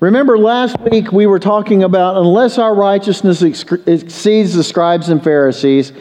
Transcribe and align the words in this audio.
Remember 0.00 0.36
last 0.36 0.78
week 0.80 1.10
we 1.10 1.24
were 1.26 1.38
talking 1.38 1.82
about 1.82 2.18
unless 2.18 2.58
our 2.58 2.74
righteousness 2.74 3.42
exceeds 3.42 4.54
the 4.54 4.62
scribes 4.62 5.08
and 5.08 5.24
Pharisees, 5.24 5.92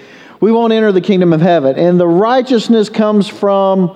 we 0.42 0.52
won't 0.52 0.74
enter 0.74 0.92
the 0.92 1.00
kingdom 1.00 1.32
of 1.32 1.40
heaven. 1.40 1.78
And 1.78 1.98
the 1.98 2.08
righteousness 2.08 2.90
comes 2.90 3.30
from 3.30 3.90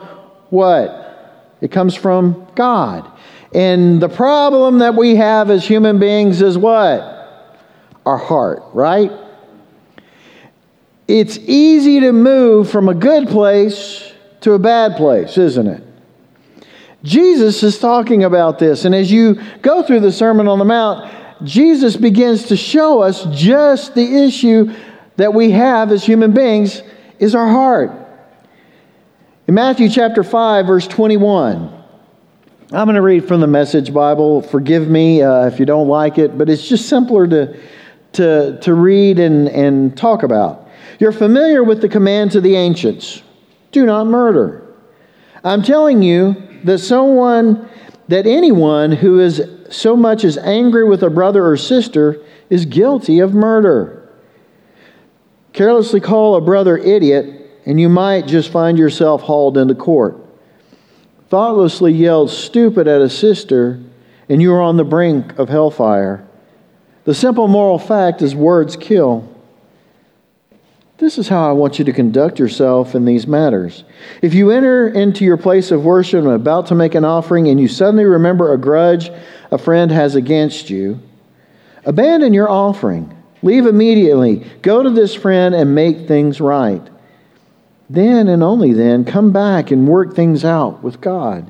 what? 0.51 1.57
It 1.59 1.71
comes 1.71 1.95
from 1.95 2.47
God. 2.55 3.11
And 3.53 4.01
the 4.01 4.07
problem 4.07 4.79
that 4.79 4.95
we 4.95 5.17
have 5.17 5.49
as 5.49 5.67
human 5.67 5.99
beings 5.99 6.41
is 6.41 6.57
what? 6.57 7.59
Our 8.05 8.17
heart, 8.17 8.63
right? 8.73 9.11
It's 11.09 11.37
easy 11.39 11.99
to 11.99 12.13
move 12.13 12.71
from 12.71 12.87
a 12.87 12.93
good 12.93 13.27
place 13.27 14.13
to 14.41 14.53
a 14.53 14.59
bad 14.59 14.95
place, 14.95 15.37
isn't 15.37 15.67
it? 15.67 15.83
Jesus 17.03 17.63
is 17.63 17.79
talking 17.79 18.23
about 18.23 18.59
this. 18.59 18.85
And 18.85 18.93
as 18.93 19.11
you 19.11 19.41
go 19.61 19.83
through 19.83 20.01
the 20.01 20.11
Sermon 20.11 20.47
on 20.47 20.59
the 20.59 20.65
Mount, 20.65 21.11
Jesus 21.43 21.95
begins 21.95 22.47
to 22.47 22.57
show 22.57 23.01
us 23.01 23.25
just 23.31 23.95
the 23.95 24.23
issue 24.25 24.73
that 25.15 25.33
we 25.33 25.51
have 25.51 25.91
as 25.91 26.03
human 26.03 26.33
beings 26.33 26.81
is 27.17 27.35
our 27.35 27.47
heart. 27.47 27.91
In 29.47 29.53
Matthew 29.53 29.89
chapter 29.89 30.23
5, 30.23 30.67
verse 30.67 30.87
21, 30.87 31.73
I'm 32.71 32.85
going 32.85 32.95
to 32.95 33.01
read 33.01 33.27
from 33.27 33.41
the 33.41 33.47
Message 33.47 33.93
Bible. 33.93 34.41
Forgive 34.41 34.87
me 34.89 35.21
uh, 35.21 35.47
if 35.47 35.59
you 35.59 35.65
don't 35.65 35.87
like 35.87 36.17
it, 36.17 36.37
but 36.37 36.49
it's 36.49 36.67
just 36.67 36.87
simpler 36.87 37.27
to, 37.27 37.59
to, 38.13 38.59
to 38.61 38.73
read 38.73 39.19
and, 39.19 39.47
and 39.49 39.97
talk 39.97 40.23
about. 40.23 40.67
You're 40.99 41.13
familiar 41.13 41.63
with 41.63 41.81
the 41.81 41.89
command 41.89 42.35
of 42.35 42.43
the 42.43 42.55
ancients 42.55 43.23
do 43.71 43.85
not 43.85 44.07
murder. 44.07 44.63
I'm 45.43 45.61
telling 45.61 46.01
you, 46.01 46.48
that 46.65 46.79
someone, 46.79 47.69
that 48.07 48.25
anyone 48.25 48.91
who 48.91 49.19
is 49.19 49.41
so 49.69 49.95
much 49.95 50.23
as 50.23 50.37
angry 50.37 50.87
with 50.87 51.03
a 51.03 51.09
brother 51.09 51.45
or 51.45 51.57
sister 51.57 52.21
is 52.49 52.65
guilty 52.65 53.19
of 53.19 53.33
murder. 53.33 54.09
Carelessly 55.53 55.99
call 55.99 56.35
a 56.35 56.41
brother 56.41 56.77
idiot, 56.77 57.59
and 57.65 57.79
you 57.79 57.89
might 57.89 58.27
just 58.27 58.51
find 58.51 58.77
yourself 58.77 59.21
hauled 59.21 59.57
into 59.57 59.75
court. 59.75 60.17
Thoughtlessly 61.29 61.93
yell 61.93 62.27
stupid 62.27 62.87
at 62.87 63.01
a 63.01 63.09
sister, 63.09 63.79
and 64.27 64.41
you 64.41 64.53
are 64.53 64.61
on 64.61 64.77
the 64.77 64.83
brink 64.83 65.37
of 65.37 65.49
hellfire. 65.49 66.25
The 67.05 67.13
simple 67.13 67.47
moral 67.47 67.79
fact 67.79 68.21
is 68.21 68.35
words 68.35 68.75
kill. 68.75 69.27
This 70.99 71.17
is 71.17 71.29
how 71.29 71.49
I 71.49 71.53
want 71.53 71.79
you 71.79 71.85
to 71.85 71.93
conduct 71.93 72.39
yourself 72.39 72.93
in 72.93 73.05
these 73.05 73.25
matters. 73.25 73.85
If 74.21 74.33
you 74.33 74.51
enter 74.51 74.89
into 74.89 75.23
your 75.23 75.37
place 75.37 75.71
of 75.71 75.85
worship 75.85 76.25
and 76.25 76.33
about 76.33 76.67
to 76.67 76.75
make 76.75 76.93
an 76.93 77.05
offering, 77.05 77.47
and 77.47 77.59
you 77.59 77.69
suddenly 77.69 78.03
remember 78.03 78.51
a 78.51 78.57
grudge 78.57 79.09
a 79.49 79.57
friend 79.57 79.91
has 79.91 80.15
against 80.15 80.69
you, 80.69 80.99
abandon 81.85 82.33
your 82.33 82.49
offering. 82.49 83.15
Leave 83.41 83.65
immediately. 83.65 84.45
Go 84.61 84.83
to 84.83 84.89
this 84.89 85.15
friend 85.15 85.55
and 85.55 85.73
make 85.73 86.05
things 86.05 86.41
right. 86.41 86.85
Then 87.89 88.27
and 88.27 88.43
only 88.43 88.73
then, 88.73 89.05
come 89.05 89.31
back 89.31 89.71
and 89.71 89.87
work 89.87 90.13
things 90.13 90.43
out 90.43 90.83
with 90.83 90.99
God. 90.99 91.49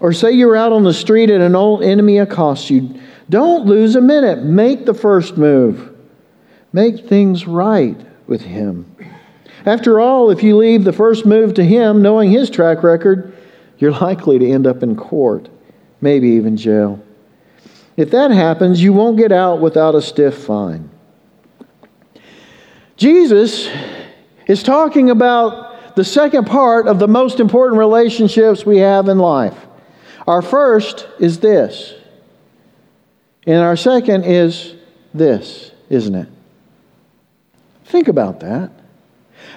Or 0.00 0.14
say 0.14 0.32
you're 0.32 0.56
out 0.56 0.72
on 0.72 0.84
the 0.84 0.94
street 0.94 1.28
and 1.28 1.42
an 1.42 1.54
old 1.54 1.82
enemy 1.82 2.16
accosts 2.16 2.70
you. 2.70 2.98
Don't 3.28 3.66
lose 3.66 3.94
a 3.94 4.00
minute. 4.00 4.42
Make 4.42 4.86
the 4.86 4.94
first 4.94 5.36
move. 5.36 5.94
Make 6.72 7.08
things 7.08 7.46
right 7.46 8.00
with 8.26 8.42
Him. 8.42 8.94
After 9.66 10.00
all, 10.00 10.30
if 10.30 10.42
you 10.42 10.56
leave 10.56 10.84
the 10.84 10.92
first 10.92 11.26
move 11.26 11.54
to 11.54 11.64
Him, 11.64 12.00
knowing 12.00 12.30
His 12.30 12.48
track 12.48 12.82
record, 12.82 13.36
you're 13.78 13.92
likely 13.92 14.38
to 14.38 14.50
end 14.50 14.66
up 14.66 14.82
in 14.82 14.96
court, 14.96 15.48
maybe 16.00 16.28
even 16.30 16.56
jail. 16.56 17.02
If 17.96 18.10
that 18.12 18.30
happens, 18.30 18.82
you 18.82 18.92
won't 18.92 19.18
get 19.18 19.32
out 19.32 19.60
without 19.60 19.94
a 19.94 20.02
stiff 20.02 20.34
fine. 20.34 20.88
Jesus 22.96 23.68
is 24.46 24.62
talking 24.62 25.10
about 25.10 25.96
the 25.96 26.04
second 26.04 26.46
part 26.46 26.86
of 26.86 26.98
the 26.98 27.08
most 27.08 27.40
important 27.40 27.78
relationships 27.78 28.64
we 28.64 28.78
have 28.78 29.08
in 29.08 29.18
life. 29.18 29.66
Our 30.26 30.42
first 30.42 31.08
is 31.18 31.40
this, 31.40 31.94
and 33.46 33.56
our 33.56 33.76
second 33.76 34.24
is 34.24 34.74
this, 35.12 35.72
isn't 35.88 36.14
it? 36.14 36.28
Think 37.90 38.08
about 38.08 38.40
that. 38.40 38.70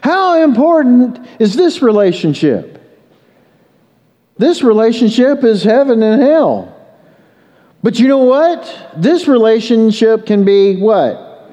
How 0.01 0.43
important 0.43 1.19
is 1.39 1.55
this 1.55 1.81
relationship? 1.81 2.81
This 4.37 4.63
relationship 4.63 5.43
is 5.43 5.63
heaven 5.63 6.01
and 6.01 6.21
hell. 6.21 6.75
But 7.83 7.99
you 7.99 8.07
know 8.07 8.19
what? 8.19 8.91
This 8.97 9.27
relationship 9.27 10.25
can 10.25 10.45
be 10.45 10.77
what? 10.77 11.51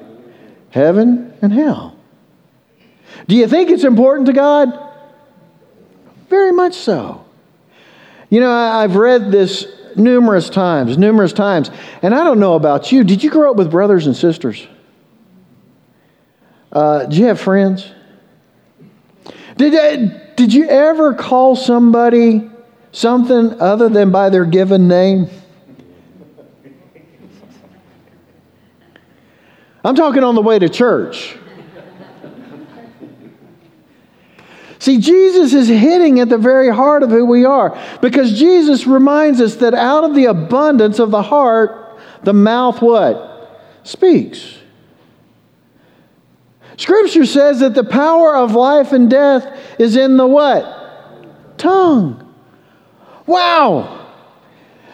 Heaven 0.71 1.37
and 1.41 1.53
hell. 1.53 1.95
Do 3.27 3.35
you 3.35 3.47
think 3.47 3.69
it's 3.69 3.83
important 3.83 4.25
to 4.27 4.33
God? 4.33 4.89
Very 6.29 6.51
much 6.51 6.73
so. 6.73 7.23
You 8.29 8.39
know, 8.39 8.49
I've 8.49 8.95
read 8.95 9.31
this 9.31 9.67
numerous 9.95 10.49
times, 10.49 10.97
numerous 10.97 11.33
times, 11.33 11.69
and 12.01 12.15
I 12.15 12.23
don't 12.23 12.39
know 12.39 12.55
about 12.55 12.91
you. 12.91 13.03
Did 13.03 13.23
you 13.23 13.29
grow 13.29 13.51
up 13.51 13.57
with 13.57 13.69
brothers 13.69 14.07
and 14.07 14.15
sisters? 14.15 14.65
Uh, 16.71 17.05
do 17.05 17.17
you 17.17 17.25
have 17.25 17.39
friends? 17.39 17.91
Did, 19.57 19.75
uh, 19.75 20.17
did 20.35 20.53
you 20.53 20.67
ever 20.69 21.13
call 21.13 21.55
somebody 21.55 22.49
something 22.91 23.59
other 23.59 23.89
than 23.89 24.11
by 24.11 24.29
their 24.29 24.45
given 24.45 24.87
name? 24.87 25.29
I'm 29.83 29.95
talking 29.95 30.23
on 30.23 30.35
the 30.35 30.41
way 30.41 30.59
to 30.59 30.69
church. 30.69 31.37
See, 34.79 34.97
Jesus 34.97 35.53
is 35.53 35.67
hitting 35.67 36.19
at 36.19 36.29
the 36.29 36.39
very 36.39 36.73
heart 36.73 37.03
of 37.03 37.11
who 37.11 37.25
we 37.25 37.45
are 37.45 37.79
because 38.01 38.37
Jesus 38.37 38.87
reminds 38.87 39.39
us 39.39 39.57
that 39.57 39.75
out 39.75 40.03
of 40.03 40.15
the 40.15 40.25
abundance 40.25 40.97
of 40.97 41.11
the 41.11 41.21
heart, 41.21 41.99
the 42.23 42.33
mouth 42.33 42.81
what? 42.81 43.61
Speaks. 43.83 44.57
Scripture 46.81 47.27
says 47.27 47.59
that 47.59 47.75
the 47.75 47.83
power 47.83 48.35
of 48.35 48.55
life 48.55 48.91
and 48.91 49.07
death 49.07 49.55
is 49.77 49.95
in 49.95 50.17
the 50.17 50.25
what? 50.25 51.59
Tongue. 51.59 52.27
Wow. 53.27 54.07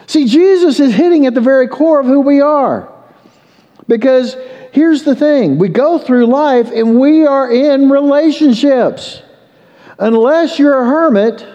See, 0.06 0.26
Jesus 0.26 0.80
is 0.80 0.92
hitting 0.92 1.24
at 1.24 1.32
the 1.32 1.40
very 1.40 1.66
core 1.66 1.98
of 2.00 2.04
who 2.04 2.20
we 2.20 2.42
are. 2.42 2.92
Because 3.86 4.36
here's 4.72 5.04
the 5.04 5.16
thing 5.16 5.56
we 5.56 5.70
go 5.70 5.98
through 5.98 6.26
life 6.26 6.70
and 6.70 7.00
we 7.00 7.26
are 7.26 7.50
in 7.50 7.88
relationships. 7.88 9.22
Unless 9.98 10.58
you're 10.58 10.82
a 10.82 10.84
hermit 10.84 11.46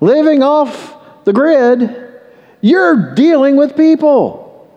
living 0.00 0.40
off 0.40 1.24
the 1.24 1.32
grid, 1.32 2.20
you're 2.60 3.12
dealing 3.16 3.56
with 3.56 3.76
people. 3.76 4.72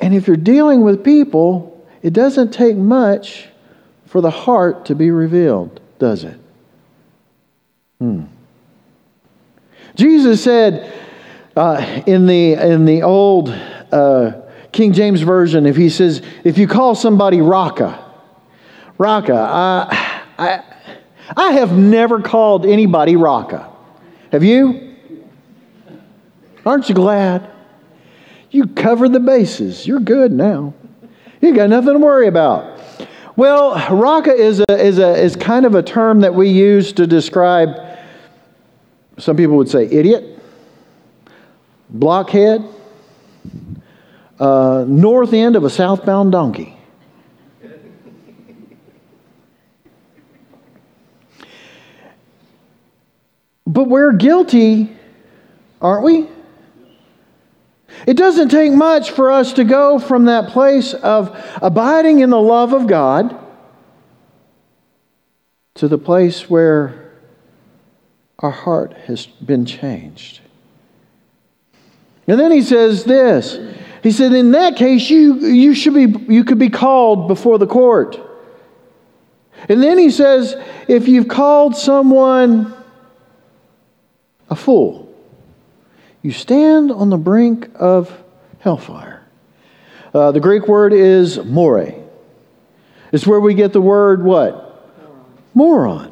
And 0.00 0.12
if 0.12 0.26
you're 0.26 0.36
dealing 0.36 0.82
with 0.82 1.04
people, 1.04 1.75
it 2.06 2.12
doesn't 2.12 2.52
take 2.52 2.76
much 2.76 3.48
for 4.04 4.20
the 4.20 4.30
heart 4.30 4.86
to 4.86 4.94
be 4.94 5.10
revealed, 5.10 5.80
does 5.98 6.22
it? 6.22 6.38
Hmm. 7.98 8.26
Jesus 9.96 10.44
said 10.44 10.94
uh, 11.56 12.02
in, 12.06 12.28
the, 12.28 12.52
in 12.52 12.84
the 12.84 13.02
old 13.02 13.48
uh, 13.48 14.40
King 14.70 14.92
James 14.92 15.22
Version, 15.22 15.66
if 15.66 15.74
he 15.74 15.88
says, 15.88 16.22
if 16.44 16.58
you 16.58 16.68
call 16.68 16.94
somebody 16.94 17.40
Raca, 17.40 18.04
Raca, 18.98 19.34
I, 19.34 20.22
I, 20.38 20.62
I 21.36 21.52
have 21.54 21.76
never 21.76 22.22
called 22.22 22.66
anybody 22.66 23.16
Raca. 23.16 23.68
Have 24.30 24.44
you? 24.44 24.94
Aren't 26.64 26.88
you 26.88 26.94
glad? 26.94 27.50
You 28.52 28.68
covered 28.68 29.12
the 29.12 29.18
bases. 29.18 29.88
You're 29.88 29.98
good 29.98 30.30
now. 30.30 30.72
You 31.40 31.54
got 31.54 31.70
nothing 31.70 31.94
to 31.94 31.98
worry 31.98 32.28
about. 32.28 32.80
Well, 33.36 33.74
raca 33.94 34.32
is, 34.32 34.60
a, 34.60 34.72
is, 34.72 34.98
a, 34.98 35.14
is 35.22 35.36
kind 35.36 35.66
of 35.66 35.74
a 35.74 35.82
term 35.82 36.20
that 36.20 36.34
we 36.34 36.48
use 36.48 36.92
to 36.94 37.06
describe, 37.06 37.98
some 39.18 39.36
people 39.36 39.56
would 39.56 39.68
say 39.68 39.84
idiot, 39.86 40.38
blockhead, 41.90 42.64
uh, 44.40 44.84
north 44.88 45.32
end 45.32 45.56
of 45.56 45.64
a 45.64 45.70
southbound 45.70 46.32
donkey. 46.32 46.76
But 53.66 53.88
we're 53.88 54.12
guilty, 54.12 54.96
aren't 55.82 56.04
we? 56.04 56.28
It 58.06 58.16
doesn't 58.16 58.50
take 58.50 58.72
much 58.72 59.10
for 59.10 59.32
us 59.32 59.52
to 59.54 59.64
go 59.64 59.98
from 59.98 60.26
that 60.26 60.50
place 60.50 60.94
of 60.94 61.36
abiding 61.60 62.20
in 62.20 62.30
the 62.30 62.40
love 62.40 62.72
of 62.72 62.86
God 62.86 63.36
to 65.74 65.88
the 65.88 65.98
place 65.98 66.48
where 66.48 67.12
our 68.38 68.50
heart 68.50 68.94
has 69.06 69.26
been 69.26 69.66
changed. 69.66 70.40
And 72.28 72.38
then 72.38 72.52
he 72.52 72.62
says 72.62 73.04
this. 73.04 73.58
He 74.02 74.12
said, 74.12 74.32
in 74.32 74.52
that 74.52 74.76
case, 74.76 75.10
you, 75.10 75.46
you 75.46 75.74
should 75.74 75.94
be 75.94 76.32
you 76.32 76.44
could 76.44 76.58
be 76.58 76.70
called 76.70 77.26
before 77.26 77.58
the 77.58 77.66
court. 77.66 78.20
And 79.68 79.82
then 79.82 79.98
he 79.98 80.10
says, 80.10 80.54
if 80.86 81.08
you've 81.08 81.28
called 81.28 81.76
someone 81.76 82.72
a 84.48 84.54
fool, 84.54 85.05
you 86.26 86.32
stand 86.32 86.90
on 86.90 87.08
the 87.08 87.16
brink 87.16 87.70
of 87.76 88.12
hellfire. 88.58 89.24
Uh, 90.12 90.32
the 90.32 90.40
Greek 90.40 90.66
word 90.66 90.92
is 90.92 91.38
more. 91.38 91.94
It's 93.12 93.24
where 93.24 93.38
we 93.38 93.54
get 93.54 93.72
the 93.72 93.80
word 93.80 94.24
what? 94.24 94.90
Moron. 95.54 96.10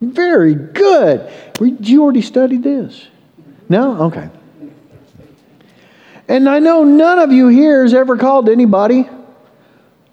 Very 0.00 0.54
good. 0.54 1.28
You 1.60 2.04
already 2.04 2.22
studied 2.22 2.62
this? 2.62 3.04
No? 3.68 4.04
Okay. 4.04 4.30
And 6.28 6.48
I 6.48 6.60
know 6.60 6.84
none 6.84 7.18
of 7.18 7.32
you 7.32 7.48
here 7.48 7.82
has 7.82 7.92
ever 7.92 8.16
called 8.16 8.48
anybody 8.48 9.10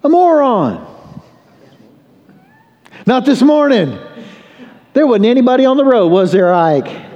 a 0.02 0.08
moron. 0.08 0.84
Not 3.06 3.26
this 3.26 3.42
morning. 3.42 3.96
There 4.92 5.06
wasn't 5.06 5.26
anybody 5.26 5.66
on 5.66 5.76
the 5.76 5.84
road, 5.84 6.08
was 6.08 6.32
there, 6.32 6.52
Ike? 6.52 7.06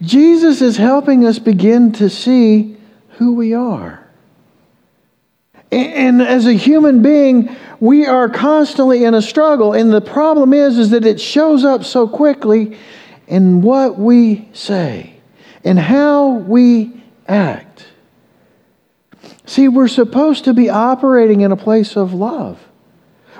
Jesus 0.00 0.62
is 0.62 0.76
helping 0.76 1.26
us 1.26 1.38
begin 1.38 1.92
to 1.92 2.08
see 2.08 2.76
who 3.18 3.34
we 3.34 3.54
are. 3.54 4.06
And 5.72 6.20
as 6.20 6.46
a 6.46 6.52
human 6.52 7.02
being, 7.02 7.54
we 7.78 8.06
are 8.06 8.28
constantly 8.28 9.04
in 9.04 9.14
a 9.14 9.22
struggle. 9.22 9.72
And 9.72 9.92
the 9.92 10.00
problem 10.00 10.52
is, 10.52 10.78
is 10.78 10.90
that 10.90 11.04
it 11.04 11.20
shows 11.20 11.64
up 11.64 11.84
so 11.84 12.08
quickly 12.08 12.76
in 13.28 13.62
what 13.62 13.98
we 13.98 14.48
say 14.52 15.14
and 15.62 15.78
how 15.78 16.30
we 16.30 17.02
act. 17.28 17.86
See, 19.46 19.68
we're 19.68 19.88
supposed 19.88 20.44
to 20.44 20.54
be 20.54 20.68
operating 20.68 21.42
in 21.42 21.52
a 21.52 21.56
place 21.56 21.96
of 21.96 22.12
love. 22.14 22.60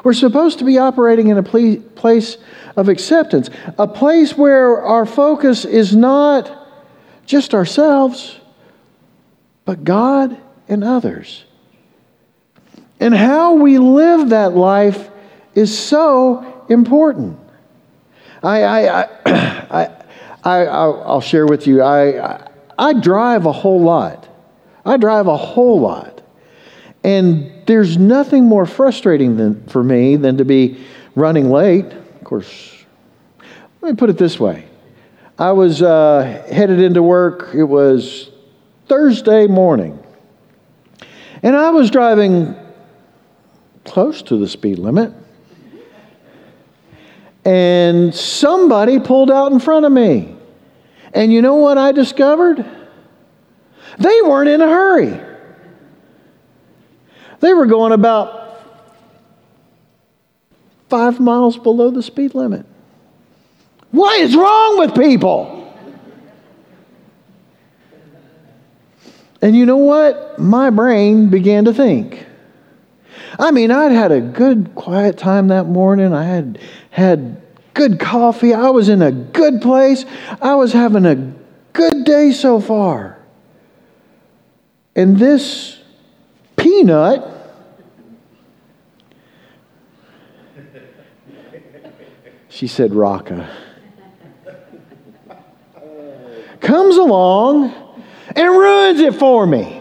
We're 0.05 0.13
supposed 0.13 0.59
to 0.61 0.65
be 0.65 0.79
operating 0.79 1.29
in 1.29 1.39
a 1.39 1.43
place 1.43 2.39
of 2.77 2.89
acceptance, 2.89 3.51
a 3.79 3.87
place 3.87 4.37
where 4.37 4.83
our 4.83 5.07
focus 5.07 5.65
is 5.65 5.95
not 5.95 6.57
just 7.27 7.55
ourselves, 7.55 8.39
but 9.65 9.85
God 9.85 10.37
and 10.69 10.83
others. 10.83 11.45
And 12.99 13.15
how 13.15 13.55
we 13.55 13.79
live 13.79 14.31
that 14.31 14.53
life 14.53 15.09
is 15.55 15.77
so 15.77 16.65
important. 16.69 17.39
I, 18.43 18.63
I, 18.63 19.03
I, 19.27 20.05
I, 20.45 20.57
I'll 20.67 21.21
share 21.21 21.47
with 21.47 21.67
you, 21.67 21.83
I, 21.83 22.49
I 22.79 22.95
drive 22.95 23.47
a 23.47 23.53
whole 23.53 23.83
lot. 23.83 24.29
I 24.85 24.97
drive 24.97 25.27
a 25.27 25.37
whole 25.37 25.81
lot. 25.81 26.23
And 27.05 27.53
there's 27.67 27.99
nothing 27.99 28.45
more 28.45 28.67
frustrating 28.67 29.37
than, 29.37 29.67
for 29.69 29.83
me 29.83 30.17
than 30.17 30.39
to 30.39 30.45
be 30.45 30.85
running 31.15 31.51
late. 31.51 31.87
Course, 32.31 32.85
let 33.83 33.91
me 33.91 33.97
put 33.97 34.09
it 34.09 34.17
this 34.17 34.39
way 34.39 34.65
I 35.37 35.51
was 35.51 35.83
uh, 35.83 36.47
headed 36.49 36.79
into 36.79 37.03
work, 37.03 37.51
it 37.57 37.65
was 37.65 38.31
Thursday 38.87 39.49
morning. 39.49 39.99
And 41.43 41.57
I 41.57 41.71
was 41.71 41.91
driving 41.91 42.55
close 43.85 44.23
to 44.23 44.37
the 44.37 44.47
speed 44.47 44.79
limit. 44.79 45.13
And 47.45 48.15
somebody 48.15 49.01
pulled 49.01 49.33
out 49.33 49.51
in 49.51 49.59
front 49.59 49.85
of 49.85 49.91
me. 49.91 50.37
And 51.13 51.33
you 51.33 51.43
know 51.43 51.57
what 51.57 51.79
I 51.79 51.91
discovered? 51.91 52.65
They 53.99 54.23
weren't 54.23 54.51
in 54.51 54.61
a 54.61 54.69
hurry. 54.69 55.21
They 57.41 57.53
were 57.55 57.67
going 57.67 57.91
about 57.91 58.40
five 60.91 61.21
miles 61.21 61.57
below 61.57 61.91
the 61.91 62.03
speed 62.03 62.35
limit. 62.35 62.67
What 63.93 64.21
is 64.21 64.37
wrong 64.37 64.79
with 64.79 64.95
people? 64.95 65.57
And 69.43 69.57
you 69.57 69.65
know 69.65 69.79
what? 69.79 70.39
My 70.39 70.71
brain 70.71 71.31
began 71.31 71.65
to 71.65 71.73
think. 71.73 72.27
I 73.39 73.53
mean, 73.53 73.71
I'd 73.71 73.93
had 73.93 74.13
a 74.13 74.21
good 74.21 74.75
quiet 74.75 75.17
time 75.17 75.49
that 75.49 75.65
morning. 75.65 76.13
I 76.13 76.25
had 76.25 76.61
had 76.91 77.41
good 77.73 77.99
coffee. 77.99 78.53
I 78.53 78.69
was 78.71 78.89
in 78.89 79.01
a 79.01 79.11
good 79.11 79.63
place. 79.63 80.05
I 80.43 80.57
was 80.57 80.73
having 80.73 81.07
a 81.07 81.33
good 81.73 82.05
day 82.05 82.33
so 82.33 82.61
far. 82.61 83.19
And 84.95 85.17
this 85.17 85.81
peanut 86.57 87.40
she 92.51 92.67
said 92.67 92.95
Raca 92.95 93.49
comes 96.61 96.97
along 96.97 97.73
and 98.37 98.51
ruins 98.51 99.01
it 99.01 99.15
for 99.15 99.47
me. 99.47 99.81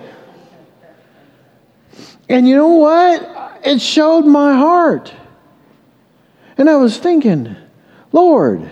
And 2.30 2.48
you 2.48 2.56
know 2.56 2.69
what? 2.69 3.39
it 3.63 3.81
showed 3.81 4.25
my 4.25 4.54
heart. 4.54 5.13
And 6.57 6.69
I 6.69 6.77
was 6.77 6.98
thinking, 6.98 7.56
Lord, 8.12 8.69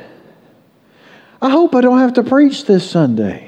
I 1.42 1.50
hope 1.50 1.76
I 1.76 1.82
don't 1.82 2.00
have 2.00 2.14
to 2.14 2.24
preach 2.24 2.66
this 2.66 2.90
Sunday. 2.90 3.44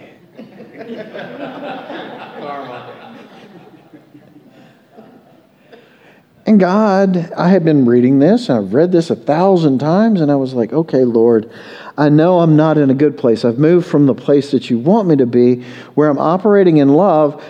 And 6.49 6.59
God, 6.59 7.31
I 7.37 7.49
had 7.49 7.63
been 7.63 7.85
reading 7.85 8.17
this, 8.17 8.49
I've 8.49 8.73
read 8.73 8.91
this 8.91 9.11
a 9.11 9.15
thousand 9.15 9.77
times, 9.77 10.19
and 10.19 10.31
I 10.31 10.35
was 10.35 10.55
like, 10.55 10.73
okay, 10.73 11.03
Lord, 11.03 11.47
I 11.95 12.09
know 12.09 12.39
I'm 12.39 12.55
not 12.55 12.79
in 12.79 12.89
a 12.89 12.95
good 12.95 13.19
place. 13.19 13.45
I've 13.45 13.59
moved 13.59 13.85
from 13.85 14.07
the 14.07 14.15
place 14.15 14.49
that 14.49 14.67
you 14.67 14.79
want 14.79 15.07
me 15.07 15.15
to 15.17 15.27
be, 15.27 15.61
where 15.93 16.09
I'm 16.09 16.17
operating 16.17 16.77
in 16.77 16.89
love, 16.89 17.45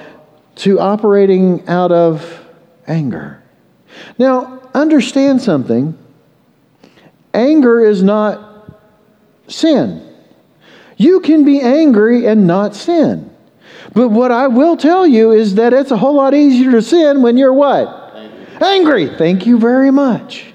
to 0.56 0.82
operating 0.82 1.66
out 1.70 1.94
of 1.94 2.46
anger. 2.88 3.42
Now, 4.18 4.70
understand 4.74 5.42
something 5.42 5.98
anger 7.34 7.86
is 7.86 8.04
not 8.04 8.82
sin. 9.48 10.14
You 10.98 11.22
can 11.22 11.46
be 11.46 11.62
angry 11.62 12.26
and 12.26 12.46
not 12.46 12.76
sin. 12.76 13.34
But 13.94 14.10
what 14.10 14.32
I 14.34 14.48
will 14.48 14.76
tell 14.76 15.08
you 15.08 15.32
is 15.32 15.56
that 15.56 15.72
it's 15.72 15.92
a 15.92 15.98
whole 15.98 16.16
lot 16.16 16.34
easier 16.34 16.72
to 16.72 16.82
sin 16.82 17.22
when 17.22 17.38
you're 17.38 17.54
what? 17.54 17.99
Angry. 18.62 19.08
Thank 19.18 19.46
you 19.46 19.58
very 19.58 19.92
much. 19.92 20.54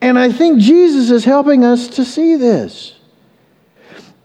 And 0.00 0.18
I 0.18 0.32
think 0.32 0.58
Jesus 0.58 1.10
is 1.10 1.24
helping 1.24 1.64
us 1.64 1.88
to 1.88 2.04
see 2.04 2.36
this. 2.36 2.98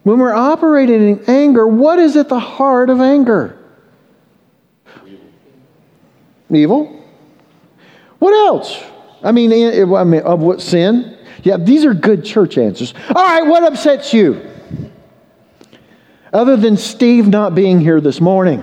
When 0.04 0.20
we're 0.20 0.34
operating 0.34 1.02
in 1.02 1.24
anger, 1.28 1.68
what 1.68 2.00
is 2.00 2.16
at 2.16 2.30
the 2.30 2.40
heart 2.40 2.90
of 2.90 3.02
anger? 3.02 3.58
Evil. 5.06 5.20
Evil. 6.50 7.06
What 8.20 8.34
else? 8.34 8.82
I 9.24 9.32
mean, 9.32 9.52
eh, 9.52 9.82
eh, 9.82 9.94
I 9.94 10.04
mean, 10.04 10.22
of 10.22 10.40
what 10.40 10.62
sin? 10.62 11.18
Yeah, 11.44 11.58
these 11.58 11.86
are 11.86 11.94
good 11.94 12.26
church 12.26 12.58
answers. 12.58 12.94
All 13.10 13.24
right, 13.24 13.46
what 13.46 13.64
upsets 13.64 14.14
you? 14.14 14.42
Other 16.34 16.58
than 16.58 16.78
Steve 16.78 17.28
not 17.28 17.56
being 17.56 17.80
here 17.80 18.02
this 18.02 18.20
morning. 18.20 18.62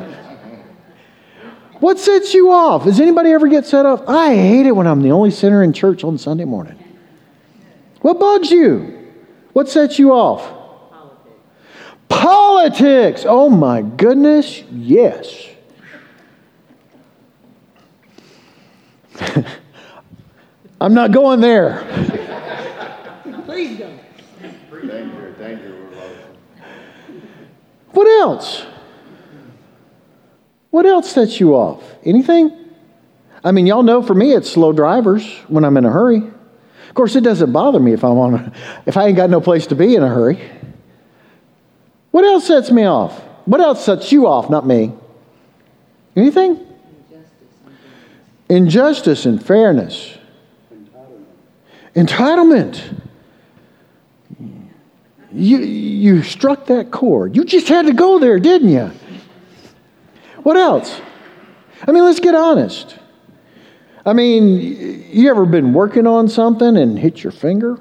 What 1.84 1.98
sets 1.98 2.32
you 2.32 2.50
off? 2.50 2.84
Does 2.84 2.98
anybody 2.98 3.28
ever 3.28 3.46
get 3.46 3.66
set 3.66 3.84
off? 3.84 4.08
I 4.08 4.34
hate 4.34 4.64
it 4.64 4.72
when 4.72 4.86
I'm 4.86 5.02
the 5.02 5.10
only 5.10 5.30
sinner 5.30 5.62
in 5.62 5.74
church 5.74 6.02
on 6.02 6.16
Sunday 6.16 6.46
morning. 6.46 6.82
What 8.00 8.18
bugs 8.18 8.50
you? 8.50 9.12
What 9.52 9.68
sets 9.68 9.98
you 9.98 10.12
off? 10.12 10.40
Politics. 12.08 13.24
Politics. 13.24 13.24
Oh 13.28 13.50
my 13.50 13.82
goodness, 13.82 14.62
yes. 14.70 15.46
I'm 20.80 20.94
not 20.94 21.12
going 21.12 21.42
there. 21.42 21.84
Please 23.44 23.78
don't. 23.78 24.00
Thank 24.40 25.12
you. 25.12 25.34
Thank 25.38 25.62
you. 25.62 25.74
What 27.90 28.08
else? 28.22 28.64
What 30.74 30.86
else 30.86 31.12
sets 31.12 31.38
you 31.38 31.54
off? 31.54 31.84
Anything? 32.04 32.50
I 33.44 33.52
mean, 33.52 33.64
y'all 33.64 33.84
know 33.84 34.02
for 34.02 34.12
me 34.12 34.32
it's 34.32 34.50
slow 34.50 34.72
drivers 34.72 35.24
when 35.46 35.64
I'm 35.64 35.76
in 35.76 35.84
a 35.84 35.90
hurry. 35.92 36.16
Of 36.16 36.94
course, 36.94 37.14
it 37.14 37.20
doesn't 37.20 37.52
bother 37.52 37.78
me 37.78 37.92
if 37.92 38.02
I'm 38.02 38.18
on 38.18 38.52
if 38.84 38.96
I 38.96 39.06
ain't 39.06 39.16
got 39.16 39.30
no 39.30 39.40
place 39.40 39.68
to 39.68 39.76
be 39.76 39.94
in 39.94 40.02
a 40.02 40.08
hurry. 40.08 40.40
What 42.10 42.24
else 42.24 42.48
sets 42.48 42.72
me 42.72 42.86
off? 42.86 43.16
What 43.44 43.60
else 43.60 43.84
sets 43.84 44.10
you 44.10 44.26
off, 44.26 44.50
not 44.50 44.66
me? 44.66 44.92
Anything? 46.16 46.58
Injustice 48.48 49.26
and 49.26 49.46
fairness. 49.46 50.18
Entitlement. 51.94 52.82
You, 55.32 55.58
you 55.58 56.22
struck 56.24 56.66
that 56.66 56.90
chord. 56.90 57.36
You 57.36 57.44
just 57.44 57.68
had 57.68 57.86
to 57.86 57.92
go 57.92 58.18
there, 58.18 58.40
didn't 58.40 58.70
you? 58.70 58.90
What 60.44 60.58
else? 60.58 61.00
I 61.88 61.90
mean, 61.90 62.04
let's 62.04 62.20
get 62.20 62.34
honest. 62.34 62.98
I 64.06 64.12
mean, 64.12 65.08
you 65.10 65.30
ever 65.30 65.46
been 65.46 65.72
working 65.72 66.06
on 66.06 66.28
something 66.28 66.76
and 66.76 66.98
hit 66.98 67.24
your 67.24 67.32
finger? 67.32 67.80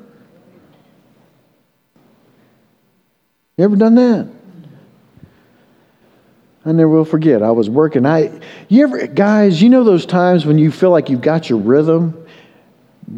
You 3.57 3.65
ever 3.65 3.75
done 3.75 3.95
that? 3.95 4.29
I 6.65 6.71
never 6.71 6.87
will 6.87 7.05
forget. 7.05 7.43
I 7.43 7.51
was 7.51 7.69
working. 7.69 8.05
I, 8.05 8.39
you 8.69 8.83
ever, 8.85 9.07
guys, 9.07 9.61
you 9.61 9.69
know 9.69 9.83
those 9.83 10.05
times 10.05 10.45
when 10.45 10.57
you 10.57 10.71
feel 10.71 10.89
like 10.89 11.09
you've 11.09 11.21
got 11.21 11.49
your 11.49 11.59
rhythm? 11.59 12.25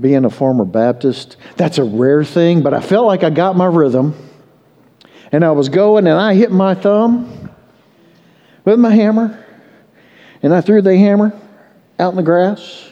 Being 0.02 0.26
a 0.26 0.32
former 0.32 0.66
Baptist, 0.66 1.38
that's 1.56 1.78
a 1.78 1.84
rare 1.84 2.24
thing, 2.24 2.64
but 2.64 2.74
I 2.74 2.82
felt 2.82 3.06
like 3.06 3.24
I 3.24 3.30
got 3.30 3.56
my 3.56 3.68
rhythm. 3.68 4.16
And 5.32 5.46
I 5.46 5.52
was 5.52 5.70
going 5.70 6.08
and 6.08 6.20
I 6.20 6.34
hit 6.34 6.52
my 6.52 6.74
thumb 6.74 7.35
with 8.66 8.80
my 8.80 8.94
hammer. 8.94 9.44
And 10.44 10.54
I 10.54 10.62
threw 10.62 10.82
the 10.82 10.98
hammer 10.98 11.40
out 11.98 12.10
in 12.10 12.18
the 12.18 12.24
grass. 12.24 12.92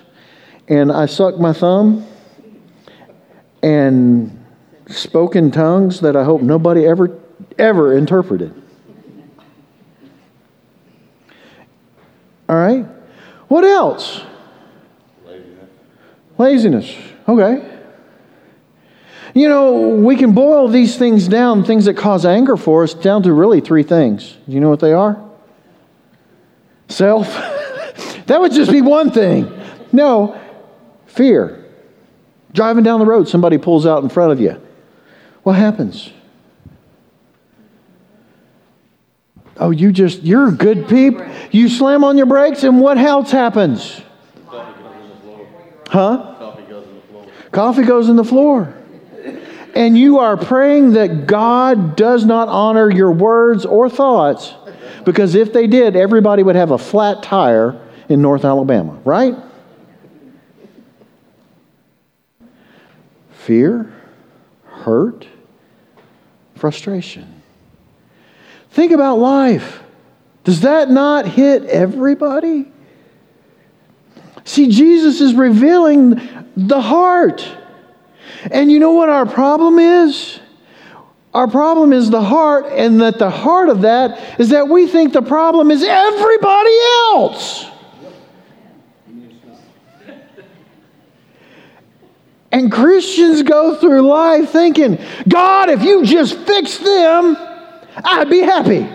And 0.67 0.91
I 0.91 1.07
sucked 1.07 1.39
my 1.39 1.51
thumb 1.51 2.07
and 3.61 4.45
spoke 4.87 5.35
in 5.35 5.51
tongues 5.51 6.01
that 6.01 6.15
I 6.15 6.23
hope 6.23 6.41
nobody 6.41 6.85
ever, 6.85 7.19
ever 7.57 7.97
interpreted. 7.97 8.53
All 12.47 12.55
right? 12.55 12.85
What 13.47 13.63
else? 13.63 14.21
Laziness. 15.25 15.69
Laziness. 16.37 16.95
Okay. 17.27 17.69
You 19.33 19.49
know, 19.49 19.89
we 19.89 20.15
can 20.15 20.33
boil 20.33 20.67
these 20.67 20.97
things 20.97 21.27
down, 21.27 21.63
things 21.63 21.85
that 21.85 21.95
cause 21.95 22.25
anger 22.25 22.55
for 22.55 22.83
us, 22.83 22.93
down 22.93 23.23
to 23.23 23.33
really 23.33 23.61
three 23.61 23.83
things. 23.83 24.37
Do 24.47 24.53
you 24.53 24.59
know 24.59 24.69
what 24.69 24.79
they 24.79 24.93
are? 24.93 25.32
Self. 26.93 27.27
that 28.27 28.39
would 28.39 28.51
just 28.51 28.71
be 28.71 28.81
one 28.81 29.09
thing. 29.09 29.51
No, 29.91 30.39
fear. 31.07 31.65
Driving 32.51 32.83
down 32.83 32.99
the 32.99 33.05
road, 33.05 33.27
somebody 33.27 33.57
pulls 33.57 33.87
out 33.87 34.03
in 34.03 34.09
front 34.09 34.31
of 34.31 34.39
you. 34.39 34.61
What 35.41 35.53
happens? 35.53 36.11
Oh, 39.57 39.71
you 39.71 39.91
just, 39.91 40.21
you're 40.21 40.51
good 40.51 40.87
peep. 40.87 41.19
You 41.51 41.67
slam 41.67 42.03
on 42.03 42.15
your 42.15 42.27
brakes, 42.27 42.63
and 42.63 42.79
what 42.79 42.99
else 42.99 43.31
happens? 43.31 44.01
Huh? 45.89 46.35
Coffee 46.37 46.63
goes 46.63 46.87
in 46.87 46.95
the 46.95 47.01
floor. 47.01 47.25
Coffee 47.51 47.83
goes 47.83 48.09
in 48.09 48.15
the 48.15 48.23
floor. 48.23 48.77
And 49.75 49.97
you 49.97 50.19
are 50.19 50.37
praying 50.37 50.93
that 50.93 51.25
God 51.25 51.95
does 51.95 52.23
not 52.23 52.49
honor 52.49 52.91
your 52.91 53.11
words 53.11 53.65
or 53.65 53.89
thoughts, 53.89 54.53
because 55.05 55.35
if 55.35 55.53
they 55.53 55.67
did, 55.67 55.95
everybody 55.95 56.43
would 56.43 56.55
have 56.55 56.71
a 56.71 56.77
flat 56.77 57.23
tire 57.23 57.79
in 58.09 58.21
North 58.21 58.45
Alabama, 58.45 58.99
right? 59.03 59.35
Fear, 63.31 63.91
hurt, 64.65 65.27
frustration. 66.55 67.41
Think 68.71 68.91
about 68.91 69.19
life. 69.19 69.83
Does 70.43 70.61
that 70.61 70.89
not 70.89 71.25
hit 71.25 71.63
everybody? 71.65 72.71
See, 74.45 74.69
Jesus 74.69 75.21
is 75.21 75.33
revealing 75.33 76.19
the 76.57 76.81
heart. 76.81 77.47
And 78.51 78.71
you 78.71 78.79
know 78.79 78.91
what 78.91 79.09
our 79.09 79.25
problem 79.25 79.79
is? 79.79 80.39
Our 81.33 81.47
problem 81.47 81.93
is 81.93 82.11
the 82.11 82.21
heart, 82.21 82.67
and 82.67 83.01
that 83.01 83.17
the 83.17 83.29
heart 83.29 83.69
of 83.69 83.81
that 83.81 84.39
is 84.39 84.49
that 84.49 84.67
we 84.67 84.87
think 84.87 85.13
the 85.13 85.21
problem 85.21 85.71
is 85.71 85.83
everybody 85.83 86.77
else. 87.11 87.65
And 92.51 92.71
Christians 92.71 93.41
go 93.41 93.75
through 93.75 94.07
life 94.07 94.51
thinking, 94.51 94.99
God, 95.27 95.71
if 95.71 95.81
you 95.81 96.05
just 96.05 96.37
fix 96.37 96.77
them, 96.77 97.35
I'd 97.95 98.29
be 98.29 98.41
happy. 98.41 98.87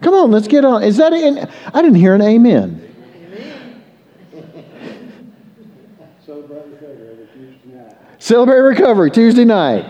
Come 0.00 0.14
on, 0.14 0.30
let's 0.30 0.48
get 0.48 0.64
on. 0.64 0.82
Is 0.82 0.96
that 0.96 1.12
an, 1.12 1.46
I 1.74 1.82
didn't 1.82 1.96
hear 1.96 2.14
an 2.14 2.22
amen. 2.22 2.81
Celebrate 8.22 8.60
recovery 8.60 9.10
Tuesday 9.10 9.44
night. 9.44 9.84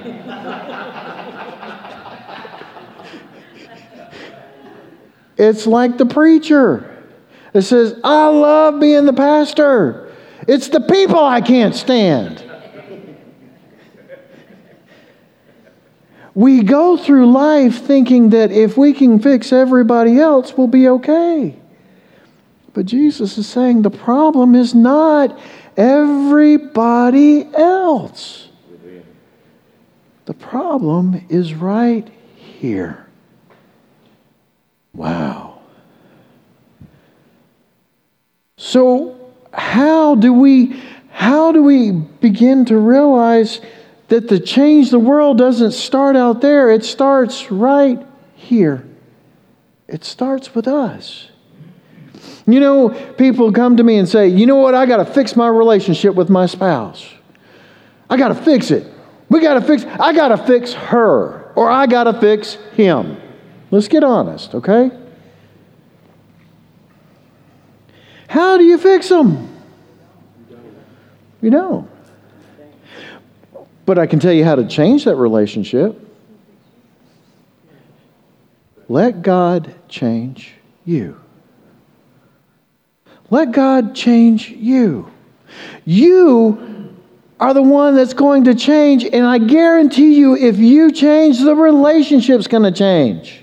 it's 5.37 5.67
like 5.67 5.99
the 5.99 6.07
preacher 6.07 7.05
that 7.53 7.61
says, 7.61 8.01
I 8.03 8.29
love 8.29 8.81
being 8.81 9.05
the 9.05 9.13
pastor. 9.13 10.15
It's 10.49 10.69
the 10.69 10.81
people 10.81 11.23
I 11.23 11.43
can't 11.43 11.75
stand. 11.75 12.43
We 16.35 16.63
go 16.63 16.97
through 16.97 17.31
life 17.31 17.83
thinking 17.83 18.31
that 18.31 18.51
if 18.51 18.79
we 18.79 18.95
can 18.95 19.19
fix 19.19 19.53
everybody 19.53 20.19
else, 20.19 20.57
we'll 20.57 20.69
be 20.69 20.89
okay. 20.89 21.55
But 22.73 22.87
Jesus 22.87 23.37
is 23.37 23.47
saying 23.47 23.83
the 23.83 23.91
problem 23.91 24.55
is 24.55 24.75
not 24.75 25.39
everybody 25.77 27.49
else. 27.55 28.49
The 30.25 30.35
problem 30.35 31.27
is 31.29 31.53
right 31.55 32.09
here. 32.37 33.07
Wow. 34.93 35.61
So 38.57 39.19
how 39.53 40.15
do 40.15 40.33
we 40.33 40.81
how 41.11 41.53
do 41.53 41.63
we 41.63 41.91
begin 41.91 42.65
to 42.67 42.79
realize 42.79 43.61
that 44.09 44.29
the 44.29 44.39
change 44.39 44.91
the 44.91 44.99
world 44.99 45.39
doesn't 45.39 45.73
start 45.73 46.17
out 46.17 46.41
there, 46.41 46.71
it 46.71 46.85
starts 46.85 47.51
right 47.51 48.05
here. 48.35 48.87
It 49.89 50.05
starts 50.05 50.55
with 50.55 50.69
us. 50.69 51.32
You 52.47 52.61
know, 52.61 52.91
people 53.15 53.53
come 53.53 53.77
to 53.77 53.83
me 53.83 53.99
and 53.99 54.09
say, 54.09 54.29
you 54.29 54.47
know 54.47 54.57
what, 54.57 54.75
I 54.75 54.87
got 54.87 54.97
to 54.97 55.05
fix 55.05 55.37
my 55.37 55.49
relationship 55.49 56.15
with 56.15 56.29
my 56.29 56.47
spouse. 56.47 57.09
I 58.11 58.17
got 58.17 58.29
to 58.29 58.35
fix 58.35 58.71
it. 58.71 58.93
We 59.29 59.41
got 59.41 59.55
to 59.55 59.61
fix, 59.61 59.85
I 59.85 60.13
got 60.13 60.29
to 60.29 60.39
fix 60.39 60.73
her, 60.73 61.53
or 61.55 61.71
I 61.71 61.87
got 61.87 62.05
to 62.05 62.15
fix 62.21 62.55
him. 62.75 63.21
Let's 63.71 63.89
get 63.89 64.05
honest, 64.05 64.55
okay? 64.55 64.91
How 68.29 68.59
do 68.59 68.65
you 68.65 68.77
fix 68.77 69.09
them? 69.09 69.49
You 71.41 71.51
don't. 71.51 71.91
But 73.87 73.99
I 73.99 74.07
can 74.07 74.21
tell 74.21 74.33
you 74.33 74.45
how 74.45 74.57
to 74.57 74.67
change 74.67 75.05
that 75.05 75.17
relationship. 75.17 75.99
Let 78.89 79.23
God 79.23 79.75
change 79.89 80.55
you. 80.85 81.22
Let 83.33 83.53
God 83.53 83.95
change 83.95 84.51
you. 84.51 85.11
You 85.87 86.93
are 87.41 87.55
the 87.55 87.63
one 87.63 87.95
that's 87.97 88.13
going 88.13 88.45
to 88.45 88.55
change, 88.55 89.07
and 89.07 89.25
I 89.25 89.39
guarantee 89.39 90.19
you, 90.19 90.37
if 90.37 90.59
you 90.59 90.93
change, 90.93 91.41
the 91.41 91.57
relationship's 91.57 92.47
going 92.47 92.65
to 92.65 92.71
change. 92.71 93.43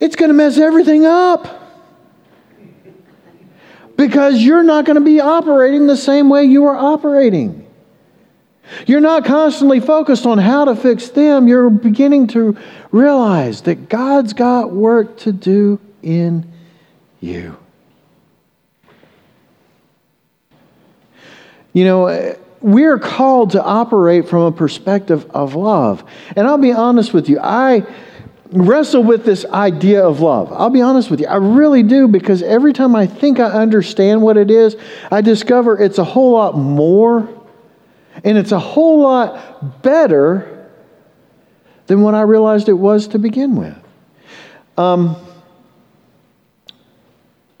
It's 0.00 0.16
going 0.16 0.30
to 0.30 0.34
mess 0.34 0.56
everything 0.56 1.04
up 1.04 1.46
because 3.98 4.38
you're 4.38 4.62
not 4.62 4.86
going 4.86 4.98
to 4.98 5.04
be 5.04 5.20
operating 5.20 5.86
the 5.86 5.96
same 5.98 6.30
way 6.30 6.44
you 6.44 6.64
are 6.64 6.76
operating. 6.76 7.66
You're 8.86 9.02
not 9.02 9.26
constantly 9.26 9.80
focused 9.80 10.24
on 10.24 10.38
how 10.38 10.64
to 10.64 10.74
fix 10.74 11.10
them. 11.10 11.48
You're 11.48 11.68
beginning 11.68 12.28
to 12.28 12.56
realize 12.92 13.60
that 13.62 13.90
God's 13.90 14.32
got 14.32 14.72
work 14.72 15.18
to 15.18 15.32
do 15.32 15.78
in 16.02 16.50
you. 17.20 17.58
You 21.78 21.84
know, 21.84 22.36
we're 22.60 22.98
called 22.98 23.52
to 23.52 23.62
operate 23.62 24.28
from 24.28 24.42
a 24.42 24.50
perspective 24.50 25.30
of 25.30 25.54
love. 25.54 26.02
And 26.34 26.44
I'll 26.44 26.58
be 26.58 26.72
honest 26.72 27.14
with 27.14 27.28
you, 27.28 27.38
I 27.38 27.86
wrestle 28.50 29.04
with 29.04 29.24
this 29.24 29.44
idea 29.44 30.04
of 30.04 30.18
love. 30.18 30.52
I'll 30.52 30.70
be 30.70 30.82
honest 30.82 31.08
with 31.08 31.20
you, 31.20 31.28
I 31.28 31.36
really 31.36 31.84
do 31.84 32.08
because 32.08 32.42
every 32.42 32.72
time 32.72 32.96
I 32.96 33.06
think 33.06 33.38
I 33.38 33.44
understand 33.44 34.22
what 34.22 34.36
it 34.36 34.50
is, 34.50 34.74
I 35.12 35.20
discover 35.20 35.80
it's 35.80 35.98
a 35.98 36.04
whole 36.04 36.32
lot 36.32 36.58
more 36.58 37.28
and 38.24 38.36
it's 38.36 38.50
a 38.50 38.58
whole 38.58 39.00
lot 39.00 39.80
better 39.80 40.68
than 41.86 42.02
what 42.02 42.16
I 42.16 42.22
realized 42.22 42.68
it 42.68 42.72
was 42.72 43.06
to 43.06 43.20
begin 43.20 43.54
with. 43.54 43.78
Um, 44.76 45.14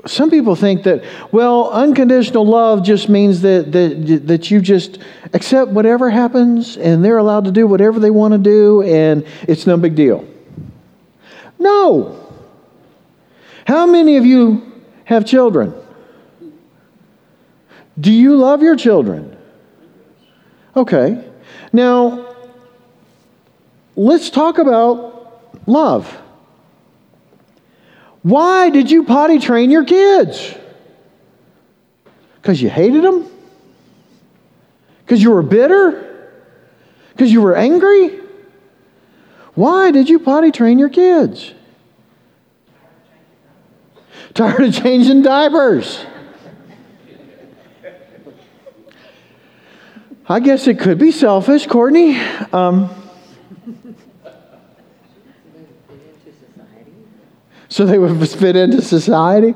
some 0.08 0.30
people 0.30 0.54
think 0.54 0.82
that, 0.84 1.04
well, 1.32 1.70
unconditional 1.70 2.46
love 2.46 2.82
just 2.82 3.08
means 3.08 3.42
that, 3.42 3.72
that, 3.72 4.26
that 4.26 4.50
you 4.50 4.60
just 4.60 4.98
accept 5.32 5.70
whatever 5.70 6.10
happens 6.10 6.76
and 6.76 7.04
they're 7.04 7.18
allowed 7.18 7.44
to 7.44 7.52
do 7.52 7.66
whatever 7.66 8.00
they 8.00 8.10
want 8.10 8.32
to 8.32 8.38
do 8.38 8.82
and 8.82 9.26
it's 9.42 9.66
no 9.66 9.76
big 9.76 9.94
deal. 9.94 10.26
No. 11.58 12.26
How 13.66 13.86
many 13.86 14.16
of 14.16 14.24
you 14.24 14.82
have 15.04 15.26
children? 15.26 15.74
Do 18.00 18.12
you 18.12 18.36
love 18.36 18.62
your 18.62 18.76
children? 18.76 19.36
Okay. 20.76 21.24
Now, 21.72 22.34
let's 23.96 24.30
talk 24.30 24.58
about 24.58 25.68
love. 25.68 26.16
Why 28.22 28.70
did 28.70 28.90
you 28.90 29.04
potty 29.04 29.38
train 29.38 29.70
your 29.70 29.84
kids? 29.84 30.54
Because 32.36 32.60
you 32.60 32.68
hated 32.68 33.04
them? 33.04 33.28
Because 35.04 35.22
you 35.22 35.30
were 35.30 35.42
bitter? 35.42 36.32
Because 37.12 37.32
you 37.32 37.42
were 37.42 37.56
angry? 37.56 38.20
Why 39.54 39.90
did 39.90 40.08
you 40.08 40.18
potty 40.18 40.50
train 40.50 40.78
your 40.78 40.88
kids? 40.88 41.52
Tired 44.34 44.60
of 44.60 44.74
changing 44.74 45.22
diapers. 45.22 46.04
I 50.28 50.40
guess 50.40 50.66
it 50.66 50.78
could 50.78 50.98
be 50.98 51.10
selfish, 51.10 51.66
Courtney. 51.66 52.18
Um, 52.52 52.90
so 57.68 57.84
they 57.84 57.98
would 57.98 58.28
fit 58.30 58.56
into 58.56 58.82
society. 58.82 59.54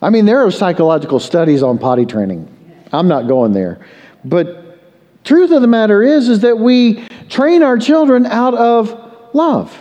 I 0.00 0.10
mean, 0.10 0.26
there 0.26 0.44
are 0.44 0.50
psychological 0.50 1.18
studies 1.18 1.62
on 1.62 1.78
potty 1.78 2.06
training. 2.06 2.54
I'm 2.92 3.08
not 3.08 3.26
going 3.26 3.52
there. 3.52 3.84
But 4.24 5.24
truth 5.24 5.50
of 5.50 5.60
the 5.60 5.68
matter 5.68 6.02
is 6.02 6.28
is 6.28 6.40
that 6.40 6.58
we 6.58 7.06
train 7.28 7.62
our 7.62 7.78
children 7.78 8.26
out 8.26 8.54
of 8.54 9.34
love. 9.34 9.76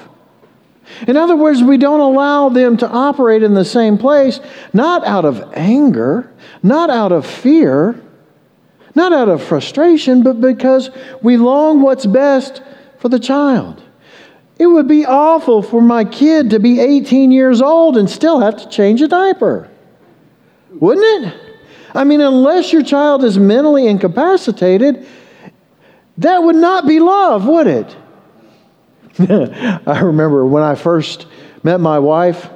In 1.07 1.17
other 1.17 1.36
words, 1.36 1.62
we 1.62 1.77
don't 1.77 2.00
allow 2.00 2.50
them 2.50 2.77
to 2.77 2.89
operate 2.89 3.43
in 3.43 3.53
the 3.53 3.65
same 3.65 3.97
place, 3.97 4.39
not 4.74 5.05
out 5.05 5.25
of 5.25 5.53
anger, 5.53 6.33
not 6.63 6.89
out 6.89 7.12
of 7.12 7.25
fear, 7.25 8.01
not 8.95 9.13
out 9.13 9.29
of 9.29 9.43
frustration, 9.43 10.24
but 10.24 10.39
because 10.39 10.89
we 11.21 11.38
long 11.38 11.81
what's 11.81 12.05
best 12.05 12.63
for 13.00 13.09
the 13.09 13.19
child. 13.19 13.83
It 14.59 14.67
would 14.67 14.87
be 14.87 15.05
awful 15.05 15.61
for 15.61 15.81
my 15.81 16.03
kid 16.03 16.49
to 16.51 16.59
be 16.59 16.79
18 16.79 17.31
years 17.31 17.61
old 17.61 17.97
and 17.97 18.09
still 18.09 18.39
have 18.39 18.57
to 18.57 18.69
change 18.69 19.01
a 19.01 19.07
diaper. 19.07 19.69
Wouldn't 20.71 21.25
it? 21.25 21.57
I 21.93 22.03
mean, 22.03 22.21
unless 22.21 22.73
your 22.73 22.83
child 22.83 23.23
is 23.23 23.37
mentally 23.37 23.87
incapacitated, 23.87 25.05
that 26.17 26.39
would 26.39 26.55
not 26.55 26.87
be 26.87 26.99
love, 26.99 27.45
would 27.45 27.67
it? 27.67 27.95
I 29.87 29.99
remember 29.99 30.45
when 30.45 30.63
I 30.63 30.75
first 30.75 31.27
met 31.63 31.79
my 31.79 31.99
wife, 31.99 32.49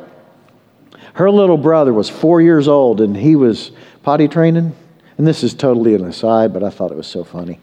her 1.13 1.29
little 1.29 1.57
brother 1.57 1.93
was 1.93 2.09
four 2.09 2.41
years 2.41 2.67
old 2.67 3.01
and 3.01 3.15
he 3.15 3.35
was 3.35 3.71
potty 4.03 4.27
training 4.27 4.75
and 5.17 5.27
this 5.27 5.43
is 5.43 5.53
totally 5.53 5.93
an 5.93 6.05
aside, 6.05 6.51
but 6.51 6.63
I 6.63 6.71
thought 6.71 6.91
it 6.91 6.97
was 6.97 7.05
so 7.05 7.23
funny. 7.23 7.59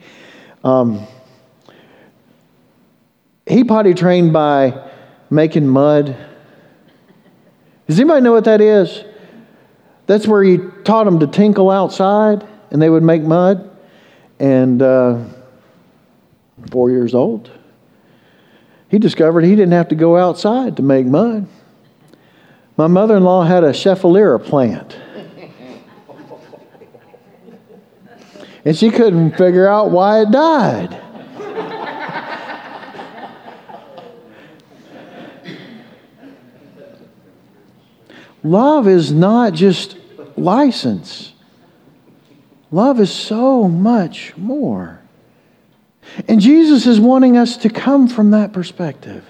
Um, 0.63 1.07
he 3.49 3.65
potty 3.65 3.95
trained 3.95 4.33
by 4.33 4.91
making 5.31 5.67
mud. 5.67 6.17
Does 7.87 7.99
anybody 7.99 8.21
know 8.21 8.33
what 8.33 8.45
that 8.45 8.61
is? 8.61 9.05
That's 10.07 10.27
where 10.27 10.43
he 10.43 10.59
taught 10.85 11.05
them 11.05 11.21
to 11.21 11.27
tinkle 11.27 11.71
outside 11.71 12.47
and 12.71 12.81
they 12.81 12.91
would 12.91 13.03
make 13.03 13.23
mud. 13.23 13.71
And 14.39 14.81
uh, 14.83 15.25
four 16.71 16.91
years 16.91 17.15
old, 17.15 17.51
he 18.89 18.99
discovered 18.99 19.45
he 19.45 19.51
didn't 19.57 19.73
have 19.73 19.89
to 19.89 19.95
go 19.95 20.17
outside 20.17 20.77
to 20.77 20.83
make 20.83 21.07
mud. 21.07 21.47
My 22.77 22.87
mother 22.87 23.17
in 23.17 23.25
law 23.25 23.43
had 23.45 23.65
a 23.65 23.73
Schefflera 23.73 24.43
plant. 24.43 24.97
and 28.65 28.77
she 28.77 28.91
couldn't 28.91 29.37
figure 29.37 29.67
out 29.67 29.91
why 29.91 30.21
it 30.23 30.31
died. 30.31 31.08
Love 38.43 38.87
is 38.87 39.13
not 39.13 39.53
just 39.53 39.97
license. 40.37 41.33
Love 42.71 43.01
is 43.01 43.13
so 43.13 43.67
much 43.69 44.37
more. 44.37 45.01
And 46.27 46.41
Jesus 46.41 46.87
is 46.87 47.01
wanting 47.01 47.37
us 47.37 47.57
to 47.59 47.71
come 47.71 48.09
from 48.09 48.31
that 48.31 48.53
perspective. 48.53 49.25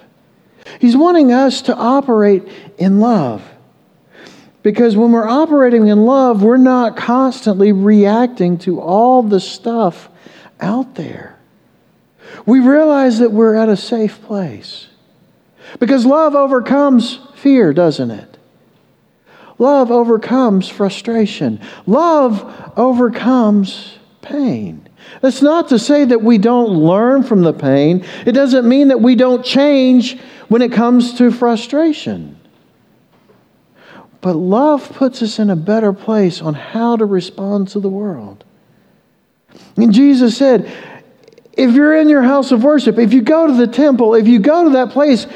He's 0.79 0.95
wanting 0.95 1.31
us 1.31 1.63
to 1.63 1.75
operate 1.75 2.47
in 2.77 2.99
love. 2.99 3.43
Because 4.61 4.95
when 4.95 5.11
we're 5.11 5.27
operating 5.27 5.87
in 5.87 6.05
love, 6.05 6.43
we're 6.43 6.57
not 6.57 6.97
constantly 6.97 7.71
reacting 7.71 8.57
to 8.59 8.79
all 8.81 9.23
the 9.23 9.39
stuff 9.39 10.09
out 10.59 10.95
there. 10.95 11.37
We 12.45 12.59
realize 12.59 13.19
that 13.19 13.31
we're 13.31 13.55
at 13.55 13.69
a 13.69 13.77
safe 13.77 14.21
place. 14.23 14.87
Because 15.79 16.05
love 16.05 16.35
overcomes 16.35 17.19
fear, 17.35 17.73
doesn't 17.73 18.11
it? 18.11 18.28
Love 19.59 19.91
overcomes 19.91 20.69
frustration. 20.69 21.61
Love 21.85 22.73
overcomes 22.77 23.97
pain. 24.21 24.87
That's 25.21 25.41
not 25.41 25.69
to 25.69 25.79
say 25.79 26.05
that 26.05 26.21
we 26.21 26.37
don't 26.37 26.71
learn 26.71 27.23
from 27.23 27.41
the 27.41 27.53
pain. 27.53 28.05
It 28.25 28.31
doesn't 28.31 28.67
mean 28.67 28.87
that 28.87 29.01
we 29.01 29.15
don't 29.15 29.43
change 29.43 30.19
when 30.47 30.61
it 30.61 30.71
comes 30.71 31.13
to 31.15 31.31
frustration. 31.31 32.39
But 34.21 34.33
love 34.33 34.91
puts 34.93 35.21
us 35.21 35.39
in 35.39 35.49
a 35.49 35.55
better 35.55 35.93
place 35.93 36.41
on 36.41 36.53
how 36.53 36.95
to 36.97 37.05
respond 37.05 37.69
to 37.69 37.79
the 37.79 37.89
world. 37.89 38.43
And 39.77 39.93
Jesus 39.93 40.37
said, 40.37 40.71
if 41.53 41.73
you're 41.73 41.95
in 41.95 42.07
your 42.07 42.21
house 42.21 42.51
of 42.51 42.63
worship, 42.63 42.97
if 42.97 43.13
you 43.13 43.21
go 43.21 43.47
to 43.47 43.53
the 43.53 43.67
temple, 43.67 44.15
if 44.15 44.27
you 44.27 44.39
go 44.39 44.65
to 44.65 44.69
that 44.71 44.91
place 44.91 45.27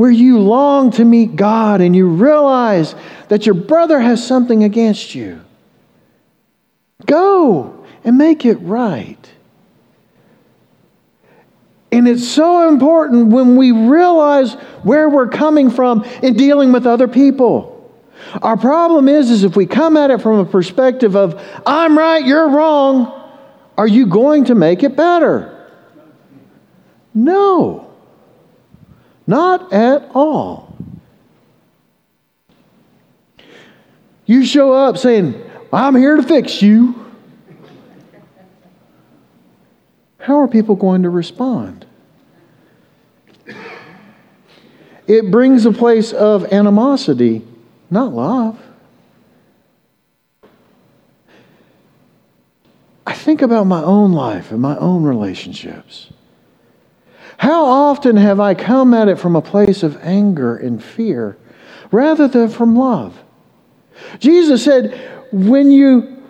where 0.00 0.10
you 0.10 0.38
long 0.38 0.90
to 0.90 1.04
meet 1.04 1.36
God 1.36 1.82
and 1.82 1.94
you 1.94 2.08
realize 2.08 2.94
that 3.28 3.44
your 3.44 3.54
brother 3.54 4.00
has 4.00 4.26
something 4.26 4.64
against 4.64 5.14
you, 5.14 5.38
go 7.04 7.84
and 8.02 8.16
make 8.16 8.46
it 8.46 8.54
right. 8.62 9.30
And 11.92 12.08
it's 12.08 12.26
so 12.26 12.66
important 12.66 13.26
when 13.26 13.56
we 13.56 13.72
realize 13.72 14.54
where 14.84 15.10
we're 15.10 15.28
coming 15.28 15.68
from 15.68 16.02
in 16.22 16.34
dealing 16.34 16.72
with 16.72 16.86
other 16.86 17.06
people. 17.06 17.92
Our 18.40 18.56
problem 18.56 19.06
is, 19.06 19.30
is 19.30 19.44
if 19.44 19.54
we 19.54 19.66
come 19.66 19.98
at 19.98 20.10
it 20.10 20.22
from 20.22 20.38
a 20.38 20.46
perspective 20.46 21.14
of, 21.14 21.38
I'm 21.66 21.98
right, 21.98 22.24
you're 22.24 22.48
wrong, 22.48 23.12
are 23.76 23.86
you 23.86 24.06
going 24.06 24.46
to 24.46 24.54
make 24.54 24.82
it 24.82 24.96
better? 24.96 25.68
No. 27.12 27.89
Not 29.26 29.72
at 29.72 30.10
all. 30.14 30.76
You 34.26 34.44
show 34.44 34.72
up 34.72 34.96
saying, 34.96 35.40
I'm 35.72 35.96
here 35.96 36.16
to 36.16 36.22
fix 36.22 36.62
you. 36.62 36.94
How 40.18 40.40
are 40.40 40.48
people 40.48 40.76
going 40.76 41.02
to 41.02 41.10
respond? 41.10 41.86
It 45.06 45.30
brings 45.30 45.66
a 45.66 45.72
place 45.72 46.12
of 46.12 46.52
animosity 46.52 47.42
not 47.90 48.14
love. 48.14 48.62
I 53.06 53.12
think 53.12 53.42
about 53.42 53.66
my 53.66 53.82
own 53.82 54.12
life 54.12 54.52
and 54.52 54.60
my 54.60 54.76
own 54.76 55.02
relationships. 55.02 56.12
How 57.38 57.64
often 57.64 58.16
have 58.16 58.40
I 58.40 58.54
come 58.54 58.94
at 58.94 59.08
it 59.08 59.18
from 59.18 59.36
a 59.36 59.42
place 59.42 59.82
of 59.82 59.96
anger 60.02 60.56
and 60.56 60.82
fear 60.82 61.36
rather 61.90 62.28
than 62.28 62.48
from 62.48 62.76
love? 62.76 63.18
Jesus 64.18 64.64
said, 64.64 65.28
when 65.32 65.70
you 65.70 66.20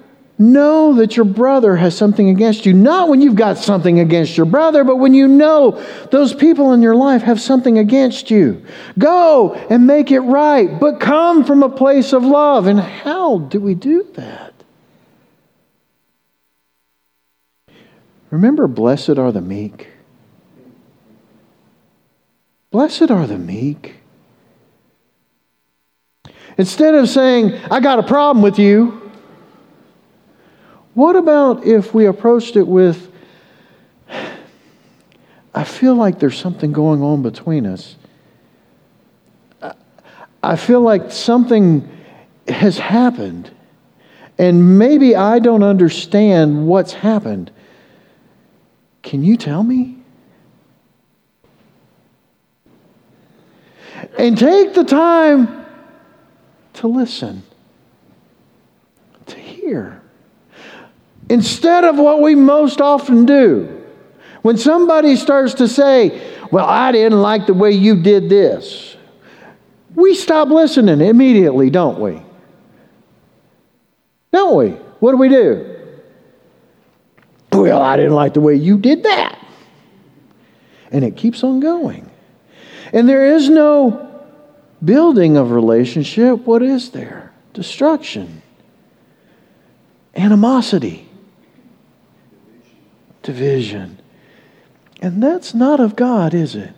know 0.40 0.94
that 0.94 1.16
your 1.16 1.26
brother 1.26 1.76
has 1.76 1.94
something 1.94 2.30
against 2.30 2.64
you. 2.64 2.72
Not 2.72 3.08
when 3.08 3.20
you've 3.20 3.36
got 3.36 3.58
something 3.58 4.00
against 4.00 4.38
your 4.38 4.46
brother, 4.46 4.84
but 4.84 4.96
when 4.96 5.12
you 5.12 5.28
know 5.28 5.72
those 6.10 6.32
people 6.32 6.72
in 6.72 6.80
your 6.80 6.96
life 6.96 7.22
have 7.22 7.40
something 7.40 7.78
against 7.78 8.30
you. 8.30 8.64
Go 8.98 9.52
and 9.52 9.86
make 9.86 10.10
it 10.10 10.20
right, 10.20 10.80
but 10.80 10.98
come 10.98 11.44
from 11.44 11.62
a 11.62 11.68
place 11.68 12.14
of 12.14 12.24
love. 12.24 12.66
And 12.66 12.80
how 12.80 13.38
do 13.38 13.60
we 13.60 13.74
do 13.74 14.02
that? 14.14 14.54
Remember, 18.30 18.66
blessed 18.66 19.18
are 19.18 19.32
the 19.32 19.42
meek. 19.42 19.88
Blessed 22.70 23.10
are 23.10 23.26
the 23.26 23.38
meek. 23.38 24.00
instead 26.60 26.94
of 26.94 27.08
saying, 27.08 27.54
I 27.70 27.80
got 27.80 27.98
a 27.98 28.02
problem 28.02 28.42
with 28.42 28.58
you, 28.58 29.10
what 30.92 31.16
about 31.16 31.64
if 31.64 31.94
we 31.94 32.04
approached 32.04 32.56
it 32.56 32.66
with, 32.66 33.10
I 35.54 35.64
feel 35.64 35.94
like 35.94 36.18
there's 36.18 36.38
something 36.38 36.72
going 36.72 37.02
on 37.02 37.22
between 37.22 37.64
us? 37.64 37.96
I 40.42 40.56
feel 40.56 40.82
like 40.82 41.10
something 41.10 41.88
has 42.46 42.78
happened, 42.78 43.50
and 44.38 44.78
maybe 44.78 45.16
I 45.16 45.38
don't 45.38 45.62
understand 45.62 46.66
what's 46.66 46.92
happened. 46.92 47.50
Can 49.02 49.22
you 49.22 49.36
tell 49.36 49.62
me? 49.62 49.99
And 54.18 54.36
take 54.36 54.74
the 54.74 54.84
time 54.84 55.66
to 56.74 56.88
listen, 56.88 57.42
to 59.26 59.38
hear. 59.38 60.00
Instead 61.28 61.84
of 61.84 61.96
what 61.96 62.20
we 62.20 62.34
most 62.34 62.80
often 62.80 63.26
do, 63.26 63.84
when 64.42 64.56
somebody 64.56 65.16
starts 65.16 65.54
to 65.54 65.68
say, 65.68 66.20
Well, 66.50 66.66
I 66.66 66.92
didn't 66.92 67.20
like 67.20 67.46
the 67.46 67.54
way 67.54 67.72
you 67.72 68.00
did 68.02 68.28
this, 68.28 68.96
we 69.94 70.14
stop 70.14 70.48
listening 70.48 71.00
immediately, 71.00 71.70
don't 71.70 72.00
we? 72.00 72.22
Don't 74.32 74.56
we? 74.56 74.70
What 75.00 75.12
do 75.12 75.16
we 75.16 75.28
do? 75.28 75.76
Well, 77.52 77.82
I 77.82 77.96
didn't 77.96 78.14
like 78.14 78.34
the 78.34 78.40
way 78.40 78.54
you 78.54 78.78
did 78.78 79.02
that. 79.02 79.38
And 80.92 81.04
it 81.04 81.16
keeps 81.16 81.44
on 81.44 81.60
going. 81.60 82.09
And 82.92 83.08
there 83.08 83.34
is 83.34 83.48
no 83.48 84.10
building 84.84 85.36
of 85.36 85.50
relationship. 85.50 86.40
What 86.40 86.62
is 86.62 86.90
there? 86.90 87.32
Destruction, 87.52 88.42
animosity, 90.14 91.08
division. 93.22 93.98
And 95.02 95.22
that's 95.22 95.54
not 95.54 95.80
of 95.80 95.96
God, 95.96 96.34
is 96.34 96.54
it? 96.54 96.74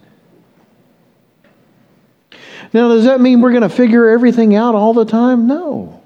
Now, 2.72 2.88
does 2.88 3.05
that 3.05 3.20
mean 3.20 3.40
we're 3.40 3.51
going 3.51 3.62
to 3.62 3.68
figure 3.68 4.09
everything 4.09 4.55
out 4.55 4.75
all 4.75 4.94
the 4.94 5.05
time? 5.05 5.46
No. 5.46 6.03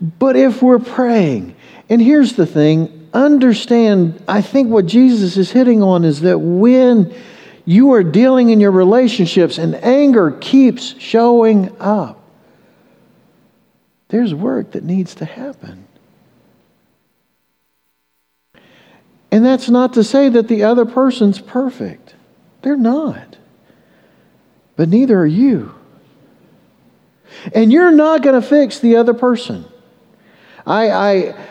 But 0.00 0.36
if 0.36 0.62
we're 0.62 0.78
praying, 0.78 1.54
and 1.90 2.00
here's 2.00 2.34
the 2.34 2.46
thing 2.46 3.08
understand, 3.12 4.22
I 4.28 4.40
think 4.40 4.70
what 4.70 4.86
Jesus 4.86 5.36
is 5.36 5.50
hitting 5.50 5.82
on 5.82 6.04
is 6.04 6.20
that 6.20 6.38
when 6.38 7.12
you 7.70 7.92
are 7.92 8.02
dealing 8.02 8.50
in 8.50 8.58
your 8.58 8.72
relationships 8.72 9.56
and 9.56 9.76
anger 9.76 10.32
keeps 10.32 10.98
showing 10.98 11.70
up, 11.78 12.20
there's 14.08 14.34
work 14.34 14.72
that 14.72 14.82
needs 14.82 15.14
to 15.14 15.24
happen. 15.24 15.86
And 19.30 19.46
that's 19.46 19.70
not 19.70 19.92
to 19.92 20.02
say 20.02 20.28
that 20.30 20.48
the 20.48 20.64
other 20.64 20.84
person's 20.84 21.40
perfect. 21.40 22.16
They're 22.62 22.76
not. 22.76 23.36
But 24.74 24.88
neither 24.88 25.20
are 25.20 25.24
you. 25.24 25.72
And 27.54 27.72
you're 27.72 27.92
not 27.92 28.22
going 28.22 28.40
to 28.40 28.44
fix 28.44 28.80
the 28.80 28.96
other 28.96 29.14
person. 29.14 29.64
I, 30.66 30.90
I, 30.90 31.46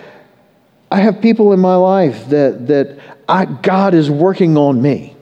I 0.91 0.99
have 0.99 1.21
people 1.21 1.53
in 1.53 1.61
my 1.61 1.75
life 1.75 2.27
that, 2.27 2.67
that 2.67 2.99
I, 3.29 3.45
God 3.45 3.93
is 3.93 4.11
working 4.11 4.57
on 4.57 4.81
me. 4.81 5.15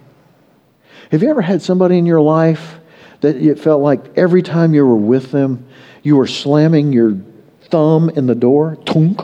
Have 1.11 1.23
you 1.23 1.29
ever 1.29 1.41
had 1.41 1.61
somebody 1.61 1.97
in 1.97 2.05
your 2.05 2.21
life 2.21 2.79
that 3.21 3.35
it 3.35 3.59
felt 3.59 3.81
like 3.81 4.17
every 4.17 4.41
time 4.41 4.73
you 4.73 4.85
were 4.85 4.95
with 4.95 5.31
them, 5.31 5.65
you 6.03 6.15
were 6.15 6.27
slamming 6.27 6.91
your 6.91 7.17
thumb 7.63 8.09
in 8.09 8.27
the 8.27 8.35
door? 8.35 8.77
Tunk, 8.85 9.21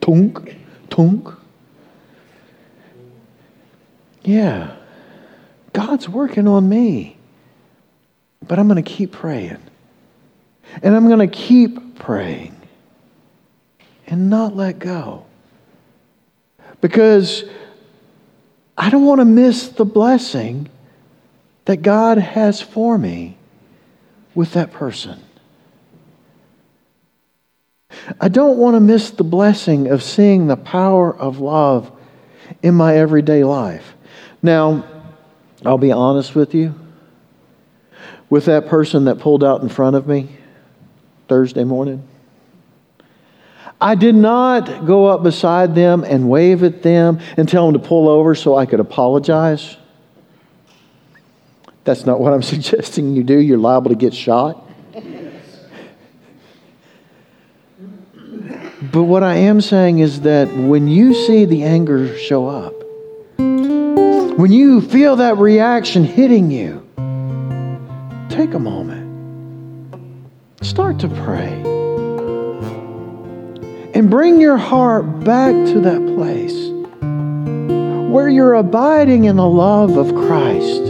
tunk, 0.00 0.56
tunk. 0.90 1.28
Yeah, 4.22 4.76
God's 5.72 6.08
working 6.08 6.46
on 6.48 6.68
me. 6.68 7.16
But 8.46 8.58
I'm 8.58 8.68
going 8.68 8.82
to 8.82 8.90
keep 8.90 9.12
praying. 9.12 9.58
And 10.82 10.94
I'm 10.94 11.06
going 11.06 11.26
to 11.26 11.34
keep 11.34 11.98
praying 11.98 12.54
and 14.06 14.28
not 14.28 14.54
let 14.54 14.78
go. 14.78 15.24
Because 16.80 17.44
I 18.76 18.90
don't 18.90 19.06
want 19.06 19.20
to 19.20 19.24
miss 19.24 19.68
the 19.68 19.84
blessing 19.84 20.68
that 21.64 21.82
God 21.82 22.18
has 22.18 22.60
for 22.60 22.98
me 22.98 23.36
with 24.34 24.52
that 24.52 24.72
person. 24.72 25.20
I 28.20 28.28
don't 28.28 28.58
want 28.58 28.74
to 28.74 28.80
miss 28.80 29.10
the 29.10 29.24
blessing 29.24 29.88
of 29.88 30.02
seeing 30.02 30.46
the 30.46 30.56
power 30.56 31.16
of 31.16 31.38
love 31.38 31.90
in 32.62 32.74
my 32.74 32.96
everyday 32.96 33.44
life. 33.44 33.94
Now, 34.42 34.84
I'll 35.64 35.78
be 35.78 35.92
honest 35.92 36.34
with 36.34 36.54
you. 36.54 36.74
With 38.28 38.46
that 38.46 38.66
person 38.66 39.04
that 39.04 39.18
pulled 39.18 39.44
out 39.44 39.62
in 39.62 39.68
front 39.68 39.96
of 39.96 40.06
me 40.06 40.28
Thursday 41.28 41.64
morning, 41.64 42.06
I 43.80 43.94
did 43.94 44.14
not 44.14 44.86
go 44.86 45.06
up 45.06 45.22
beside 45.22 45.74
them 45.74 46.04
and 46.04 46.28
wave 46.28 46.62
at 46.62 46.82
them 46.82 47.20
and 47.36 47.48
tell 47.48 47.70
them 47.70 47.80
to 47.80 47.86
pull 47.86 48.08
over 48.08 48.34
so 48.34 48.56
I 48.56 48.66
could 48.66 48.80
apologize. 48.80 49.76
That's 51.84 52.06
not 52.06 52.18
what 52.18 52.32
I'm 52.32 52.42
suggesting 52.54 53.14
you 53.14 53.22
do. 53.22 53.38
You're 53.38 53.58
liable 53.58 53.90
to 53.90 53.96
get 53.96 54.14
shot. 54.14 54.60
But 58.92 59.04
what 59.04 59.22
I 59.22 59.36
am 59.36 59.60
saying 59.60 60.00
is 60.00 60.20
that 60.20 60.54
when 60.54 60.88
you 60.88 61.14
see 61.14 61.46
the 61.46 61.62
anger 61.64 62.16
show 62.18 62.46
up, 62.46 62.74
when 63.38 64.52
you 64.52 64.80
feel 64.80 65.16
that 65.16 65.38
reaction 65.38 66.04
hitting 66.04 66.50
you, 66.50 66.86
take 68.28 68.54
a 68.54 68.58
moment. 68.58 69.02
Start 70.62 70.98
to 71.00 71.08
pray. 71.08 71.52
And 73.94 74.10
bring 74.10 74.40
your 74.40 74.56
heart 74.56 75.24
back 75.24 75.54
to 75.72 75.80
that 75.80 76.04
place 76.14 76.54
where 78.12 78.28
you're 78.28 78.54
abiding 78.54 79.24
in 79.24 79.36
the 79.36 79.48
love 79.48 79.96
of 79.96 80.14
Christ 80.14 80.83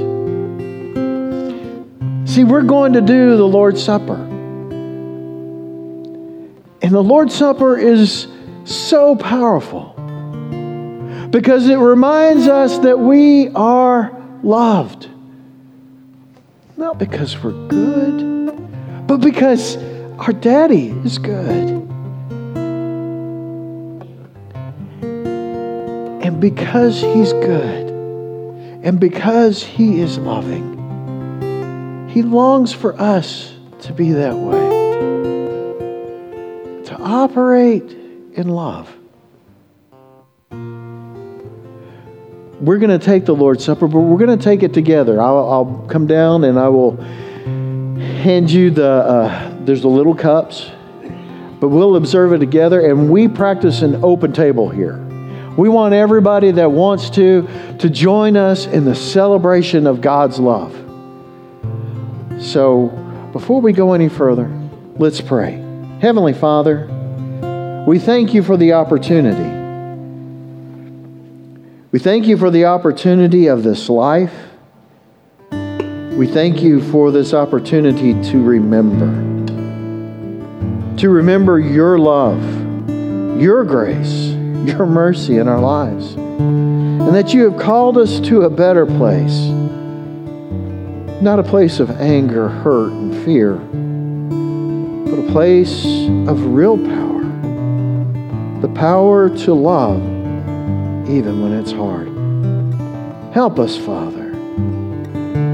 See, 2.34 2.42
we're 2.42 2.62
going 2.62 2.94
to 2.94 3.00
do 3.00 3.36
the 3.36 3.46
Lord's 3.46 3.80
Supper. 3.80 4.16
And 6.82 6.90
the 6.90 7.00
Lord's 7.00 7.32
Supper 7.32 7.78
is 7.78 8.26
so 8.64 9.14
powerful 9.14 9.94
because 11.30 11.68
it 11.68 11.76
reminds 11.76 12.48
us 12.48 12.78
that 12.78 12.98
we 12.98 13.50
are 13.50 14.20
loved. 14.42 15.08
Not 16.76 16.98
because 16.98 17.40
we're 17.40 17.68
good, 17.68 19.06
but 19.06 19.18
because 19.18 19.76
our 20.18 20.32
daddy 20.32 20.88
is 20.88 21.18
good. 21.18 21.68
And 26.24 26.40
because 26.40 27.00
he's 27.00 27.32
good, 27.32 27.90
and 28.82 28.98
because 28.98 29.62
he 29.62 30.00
is 30.00 30.18
loving, 30.18 30.73
he 32.14 32.22
longs 32.22 32.72
for 32.72 32.94
us 33.00 33.52
to 33.80 33.92
be 33.92 34.12
that 34.12 34.36
way, 34.36 34.68
to 36.84 36.96
operate 37.00 37.82
in 38.34 38.48
love. 38.48 38.88
We're 42.60 42.78
going 42.78 42.96
to 42.96 43.04
take 43.04 43.24
the 43.24 43.34
Lord's 43.34 43.64
Supper, 43.64 43.88
but 43.88 43.98
we're 43.98 44.24
going 44.24 44.38
to 44.38 44.42
take 44.42 44.62
it 44.62 44.72
together. 44.72 45.20
I'll, 45.20 45.50
I'll, 45.50 45.86
come 45.88 46.06
down 46.06 46.44
and 46.44 46.56
I 46.56 46.68
will 46.68 46.96
hand 46.98 48.48
you 48.48 48.70
the, 48.70 48.88
uh, 48.88 49.64
there's 49.64 49.82
the 49.82 49.88
little 49.88 50.14
cups, 50.14 50.70
but 51.58 51.70
we'll 51.70 51.96
observe 51.96 52.32
it 52.32 52.38
together 52.38 52.88
and 52.88 53.10
we 53.10 53.26
practice 53.26 53.82
an 53.82 54.04
open 54.04 54.32
table 54.32 54.68
here. 54.68 55.00
We 55.56 55.68
want 55.68 55.94
everybody 55.94 56.52
that 56.52 56.70
wants 56.70 57.10
to 57.10 57.48
to 57.80 57.90
join 57.90 58.36
us 58.36 58.66
in 58.66 58.84
the 58.84 58.94
celebration 58.94 59.88
of 59.88 60.00
God's 60.00 60.38
love. 60.38 60.83
So, 62.40 62.88
before 63.32 63.60
we 63.60 63.72
go 63.72 63.92
any 63.92 64.08
further, 64.08 64.50
let's 64.96 65.20
pray. 65.20 65.52
Heavenly 66.00 66.32
Father, 66.32 66.86
we 67.86 67.98
thank 67.98 68.34
you 68.34 68.42
for 68.42 68.56
the 68.56 68.72
opportunity. 68.72 69.62
We 71.92 71.98
thank 71.98 72.26
you 72.26 72.36
for 72.36 72.50
the 72.50 72.64
opportunity 72.64 73.46
of 73.46 73.62
this 73.62 73.88
life. 73.88 74.34
We 75.50 76.26
thank 76.26 76.62
you 76.62 76.80
for 76.90 77.10
this 77.10 77.34
opportunity 77.34 78.14
to 78.30 78.42
remember. 78.42 79.06
To 80.98 81.08
remember 81.08 81.58
your 81.58 81.98
love, 81.98 82.40
your 83.40 83.64
grace, 83.64 84.28
your 84.66 84.86
mercy 84.86 85.38
in 85.38 85.48
our 85.48 85.60
lives. 85.60 86.14
And 86.14 87.14
that 87.14 87.34
you 87.34 87.50
have 87.50 87.60
called 87.60 87.98
us 87.98 88.20
to 88.20 88.42
a 88.42 88.50
better 88.50 88.86
place 88.86 89.50
not 91.22 91.38
a 91.38 91.42
place 91.42 91.80
of 91.80 91.90
anger, 92.00 92.48
hurt, 92.48 92.92
and 92.92 93.14
fear, 93.24 93.54
but 95.10 95.18
a 95.18 95.32
place 95.32 95.84
of 96.28 96.44
real 96.46 96.76
power. 96.76 97.22
The 98.60 98.68
power 98.74 99.28
to 99.38 99.54
love 99.54 100.00
even 101.08 101.42
when 101.42 101.52
it's 101.52 101.72
hard. 101.72 102.08
Help 103.32 103.58
us, 103.58 103.76
Father. 103.76 104.32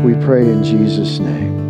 We 0.05 0.15
pray 0.25 0.49
in 0.49 0.63
Jesus' 0.63 1.19
name. 1.19 1.61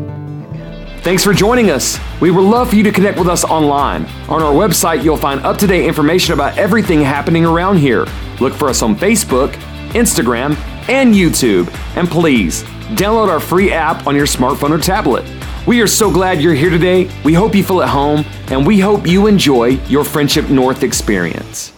Thanks 1.03 1.24
for 1.24 1.33
joining 1.33 1.70
us. 1.70 1.98
We 2.20 2.31
would 2.31 2.44
love 2.44 2.70
for 2.70 2.76
you 2.76 2.83
to 2.83 2.92
connect 2.92 3.18
with 3.18 3.29
us 3.29 3.42
online. 3.44 4.05
On 4.29 4.42
our 4.42 4.53
website, 4.53 5.03
you'll 5.03 5.16
find 5.16 5.40
up 5.40 5.57
to 5.59 5.66
date 5.66 5.87
information 5.87 6.35
about 6.35 6.59
everything 6.59 7.00
happening 7.00 7.46
around 7.46 7.79
here. 7.79 8.07
Look 8.38 8.53
for 8.53 8.68
us 8.68 8.83
on 8.83 8.94
Facebook, 8.94 9.53
Instagram, 9.92 10.57
and 10.88 11.14
YouTube. 11.14 11.74
And 11.96 12.07
please, 12.07 12.64
download 12.96 13.29
our 13.29 13.40
free 13.40 13.72
app 13.72 14.07
on 14.07 14.14
your 14.14 14.26
smartphone 14.26 14.70
or 14.70 14.79
tablet. 14.79 15.24
We 15.66 15.81
are 15.81 15.87
so 15.87 16.11
glad 16.11 16.40
you're 16.40 16.55
here 16.55 16.70
today. 16.70 17.11
We 17.24 17.35
hope 17.35 17.55
you 17.55 17.62
feel 17.62 17.83
at 17.83 17.88
home, 17.88 18.24
and 18.48 18.66
we 18.66 18.81
hope 18.81 19.07
you 19.07 19.26
enjoy 19.26 19.79
your 19.88 20.05
Friendship 20.05 20.48
North 20.48 20.83
experience. 20.83 21.72